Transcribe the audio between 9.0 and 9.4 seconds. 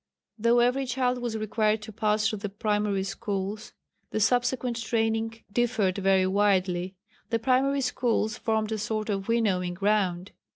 of